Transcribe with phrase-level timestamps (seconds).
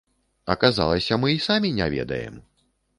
[0.53, 2.45] Аказалася, мы і самі не ведаем.